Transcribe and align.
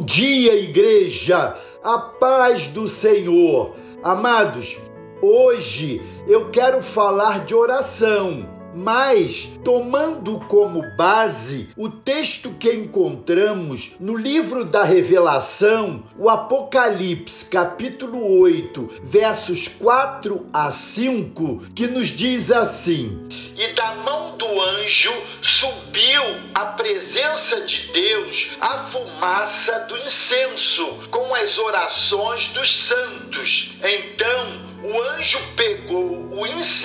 Bom 0.00 0.06
dia, 0.06 0.54
igreja, 0.54 1.58
a 1.84 1.98
paz 1.98 2.68
do 2.68 2.88
Senhor. 2.88 3.76
Amados, 4.02 4.78
hoje 5.20 6.00
eu 6.26 6.48
quero 6.48 6.82
falar 6.82 7.44
de 7.44 7.54
oração 7.54 8.48
mas 8.74 9.48
tomando 9.64 10.38
como 10.48 10.82
base 10.96 11.70
o 11.76 11.88
texto 11.88 12.50
que 12.58 12.72
encontramos 12.72 13.92
no 13.98 14.16
livro 14.16 14.64
da 14.64 14.84
Revelação, 14.84 16.04
o 16.18 16.28
Apocalipse, 16.28 17.44
capítulo 17.46 18.40
8, 18.40 19.00
versos 19.02 19.68
4 19.68 20.46
a 20.52 20.70
5, 20.70 21.72
que 21.74 21.86
nos 21.86 22.08
diz 22.08 22.50
assim: 22.50 23.28
E 23.56 23.68
da 23.74 23.94
mão 23.96 24.36
do 24.36 24.60
anjo 24.60 25.12
subiu 25.42 26.22
à 26.54 26.66
presença 26.66 27.60
de 27.62 27.92
Deus 27.92 28.50
a 28.60 28.84
fumaça 28.84 29.80
do 29.80 29.96
incenso 29.98 30.86
com 31.10 31.34
as 31.34 31.58
orações 31.58 32.48
dos 32.48 32.70
santos. 32.86 33.72
Então, 33.82 34.49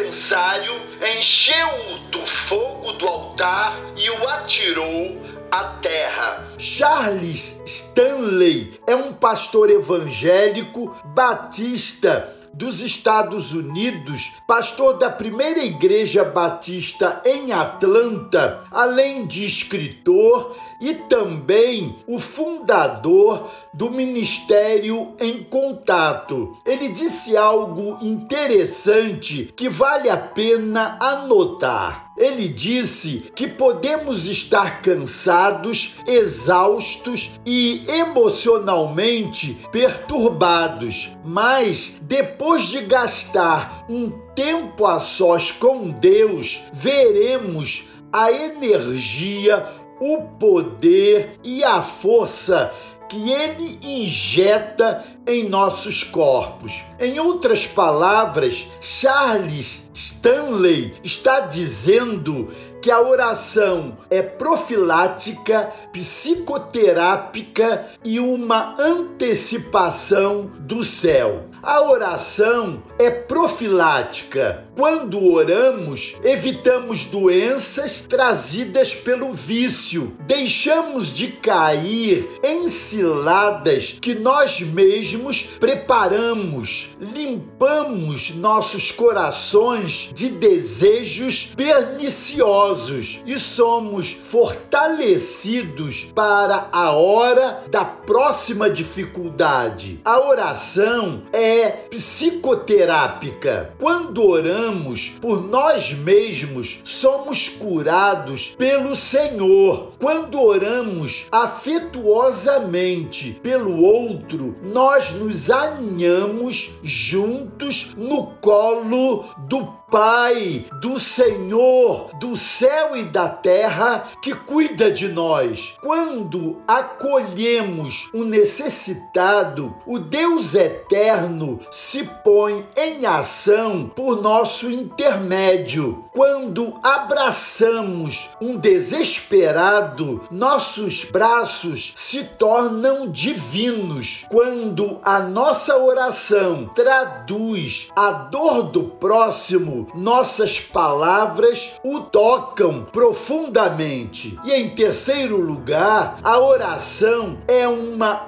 incensário, 0.00 0.72
encheu-o 1.18 1.98
do 2.10 2.24
fogo 2.24 2.92
do 2.92 3.06
altar 3.06 3.76
e 3.96 4.10
o 4.10 4.28
atirou 4.28 5.20
à 5.50 5.64
terra. 5.82 6.48
Charles 6.58 7.60
Stanley 7.66 8.80
é 8.86 8.94
um 8.94 9.12
pastor 9.12 9.70
evangélico 9.70 10.94
batista 11.04 12.39
dos 12.52 12.80
Estados 12.80 13.52
Unidos, 13.52 14.32
pastor 14.46 14.98
da 14.98 15.10
primeira 15.10 15.64
igreja 15.64 16.24
batista 16.24 17.22
em 17.24 17.52
Atlanta, 17.52 18.64
além 18.70 19.26
de 19.26 19.44
escritor 19.44 20.56
e 20.80 20.94
também 20.94 21.96
o 22.06 22.18
fundador 22.18 23.48
do 23.72 23.90
Ministério 23.90 25.14
em 25.20 25.42
Contato. 25.44 26.56
Ele 26.64 26.88
disse 26.88 27.36
algo 27.36 27.98
interessante 28.02 29.52
que 29.56 29.68
vale 29.68 30.08
a 30.08 30.16
pena 30.16 30.96
anotar. 31.00 32.09
Ele 32.20 32.48
disse 32.48 33.24
que 33.34 33.48
podemos 33.48 34.26
estar 34.26 34.82
cansados, 34.82 35.94
exaustos 36.06 37.30
e 37.46 37.82
emocionalmente 37.88 39.56
perturbados, 39.72 41.16
mas 41.24 41.94
depois 42.02 42.64
de 42.64 42.82
gastar 42.82 43.86
um 43.88 44.10
tempo 44.34 44.84
a 44.84 45.00
sós 45.00 45.50
com 45.50 45.88
Deus, 45.88 46.60
veremos 46.74 47.84
a 48.12 48.30
energia, 48.30 49.66
o 49.98 50.22
poder 50.38 51.38
e 51.42 51.64
a 51.64 51.80
força 51.80 52.70
que 53.10 53.30
ele 53.32 53.78
injeta 53.82 55.04
em 55.26 55.48
nossos 55.48 56.04
corpos. 56.04 56.80
Em 56.98 57.18
outras 57.18 57.66
palavras, 57.66 58.68
Charles 58.80 59.82
Stanley 59.92 60.94
está 61.02 61.40
dizendo 61.40 62.48
que 62.80 62.90
a 62.90 63.00
oração 63.00 63.98
é 64.08 64.22
profilática, 64.22 65.70
psicoterápica 65.92 67.84
e 68.04 68.20
uma 68.20 68.76
antecipação 68.80 70.50
do 70.60 70.82
céu. 70.84 71.49
A 71.62 71.82
oração 71.82 72.82
é 72.98 73.10
profilática. 73.10 74.64
Quando 74.74 75.22
oramos, 75.30 76.14
evitamos 76.24 77.04
doenças 77.04 78.00
trazidas 78.00 78.94
pelo 78.94 79.34
vício, 79.34 80.16
deixamos 80.20 81.12
de 81.12 81.28
cair 81.28 82.30
em 82.42 82.66
ciladas 82.70 83.98
que 84.00 84.14
nós 84.14 84.60
mesmos 84.60 85.42
preparamos, 85.42 86.96
limpamos 86.98 88.34
nossos 88.34 88.90
corações 88.90 90.10
de 90.14 90.30
desejos 90.30 91.52
perniciosos 91.54 93.20
e 93.26 93.38
somos 93.38 94.16
fortalecidos 94.22 96.06
para 96.14 96.70
a 96.72 96.92
hora 96.92 97.64
da 97.70 97.84
próxima 97.84 98.70
dificuldade. 98.70 100.00
A 100.02 100.18
oração 100.26 101.24
é 101.34 101.49
é 101.50 101.70
psicoterápica. 101.90 103.74
Quando 103.78 104.24
oramos 104.24 105.14
por 105.20 105.42
nós 105.42 105.92
mesmos, 105.92 106.78
somos 106.84 107.48
curados 107.48 108.54
pelo 108.56 108.94
Senhor. 108.94 109.94
Quando 109.98 110.40
oramos 110.40 111.26
afetuosamente 111.32 113.40
pelo 113.42 113.82
outro, 113.82 114.56
nós 114.62 115.10
nos 115.10 115.50
aninhamos 115.50 116.78
juntos 116.84 117.94
no 117.96 118.28
colo 118.40 119.24
do 119.48 119.79
Pai, 119.90 120.66
do 120.80 121.00
Senhor, 121.00 122.10
do 122.20 122.36
céu 122.36 122.96
e 122.96 123.02
da 123.02 123.28
terra, 123.28 124.04
que 124.22 124.32
cuida 124.32 124.88
de 124.88 125.08
nós. 125.08 125.74
Quando 125.82 126.58
acolhemos 126.66 128.08
o 128.14 128.22
necessitado, 128.22 129.74
o 129.84 129.98
Deus 129.98 130.54
eterno 130.54 131.58
se 131.72 132.04
põe 132.22 132.64
em 132.76 133.04
ação 133.04 133.90
por 133.94 134.22
nosso 134.22 134.70
intermédio. 134.70 136.04
Quando 136.12 136.74
abraçamos 136.84 138.30
um 138.40 138.56
desesperado, 138.56 140.22
nossos 140.30 141.02
braços 141.04 141.92
se 141.96 142.22
tornam 142.22 143.10
divinos. 143.10 144.24
Quando 144.30 145.00
a 145.02 145.18
nossa 145.18 145.76
oração 145.76 146.70
traduz 146.74 147.88
a 147.96 148.12
dor 148.12 148.62
do 148.62 148.84
próximo, 148.84 149.79
nossas 149.94 150.60
palavras 150.60 151.78
o 151.84 152.00
tocam 152.00 152.84
profundamente. 152.84 154.38
E 154.44 154.52
em 154.52 154.70
terceiro 154.70 155.40
lugar, 155.40 156.18
a 156.22 156.38
oração 156.38 157.38
é 157.46 157.66
uma 157.66 158.26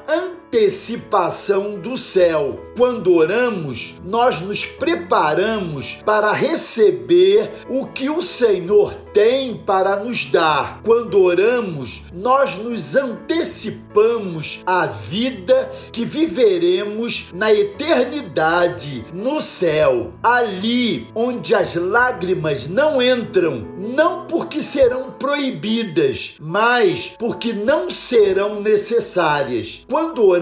antecipação 0.53 1.79
do 1.79 1.97
céu. 1.97 2.61
Quando 2.77 3.15
oramos, 3.15 3.95
nós 4.05 4.41
nos 4.41 4.67
preparamos 4.67 5.99
para 6.05 6.33
receber 6.33 7.51
o 7.71 7.87
que 7.87 8.11
o 8.11 8.21
Senhor 8.21 8.95
tem 9.15 9.57
para 9.57 9.97
nos 9.97 10.27
dar. 10.27 10.81
Quando 10.83 11.23
oramos, 11.23 12.03
nós 12.13 12.57
nos 12.57 12.95
antecipamos 12.97 14.61
à 14.67 14.87
vida 14.87 15.71
que 15.91 16.05
viveremos 16.05 17.29
na 17.35 17.53
eternidade, 17.53 19.05
no 19.13 19.41
céu, 19.41 20.13
ali 20.23 21.09
onde 21.15 21.55
as 21.55 21.75
lágrimas 21.75 22.67
não 22.67 23.03
entram, 23.03 23.67
não 23.79 24.27
porque 24.27 24.63
serão 24.63 25.13
proibidas, 25.13 26.35
mas 26.41 27.15
porque 27.19 27.53
não 27.53 27.91
serão 27.91 28.61
necessárias. 28.61 29.85
Quando 29.89 30.25
oramos, 30.25 30.42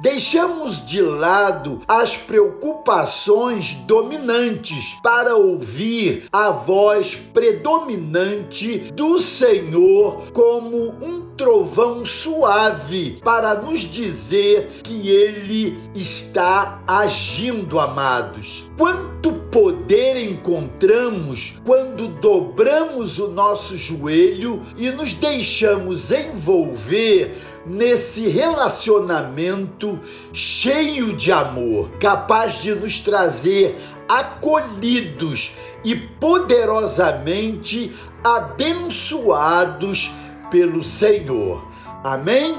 deixamos 0.00 0.84
de 0.84 1.00
lado 1.00 1.80
as 1.88 2.16
preocupações 2.16 3.74
dominantes 3.86 4.96
para 5.02 5.34
ouvir 5.36 6.24
a 6.30 6.50
voz 6.50 7.14
predominante 7.32 8.92
do 8.92 9.18
Senhor 9.18 10.30
como 10.32 10.94
um 11.02 11.22
trovão 11.36 12.04
suave 12.04 13.20
para 13.24 13.54
nos 13.54 13.80
dizer 13.80 14.68
que 14.82 15.08
ele 15.08 15.78
está 15.94 16.82
agindo, 16.86 17.80
amados. 17.80 18.70
Quanto 18.76 19.41
poder 19.52 20.16
encontramos 20.16 21.54
quando 21.62 22.08
dobramos 22.08 23.18
o 23.18 23.28
nosso 23.28 23.76
joelho 23.76 24.62
e 24.78 24.88
nos 24.90 25.12
deixamos 25.12 26.10
envolver 26.10 27.36
nesse 27.66 28.26
relacionamento 28.28 30.00
cheio 30.32 31.14
de 31.14 31.30
amor, 31.30 31.90
capaz 32.00 32.62
de 32.62 32.74
nos 32.74 32.98
trazer 32.98 33.76
acolhidos 34.08 35.52
e 35.84 35.94
poderosamente 35.94 37.92
abençoados 38.24 40.10
pelo 40.50 40.82
Senhor. 40.82 41.62
Amém? 42.02 42.56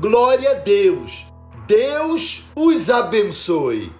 Glória 0.00 0.52
a 0.52 0.54
Deus. 0.54 1.26
Deus 1.66 2.44
os 2.56 2.88
abençoe. 2.88 3.99